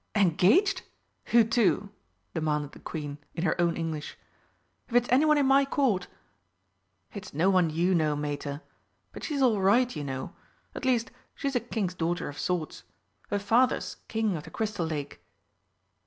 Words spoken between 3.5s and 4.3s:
own English.